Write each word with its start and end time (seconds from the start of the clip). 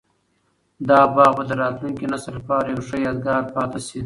دا 0.87 0.99
باغ 1.15 1.31
به 1.37 1.43
د 1.49 1.51
راتلونکي 1.61 2.05
نسل 2.11 2.31
لپاره 2.39 2.65
یو 2.71 2.81
ښه 2.87 2.97
یادګار 3.07 3.41
پاتي 3.53 3.79
شي. 3.87 3.99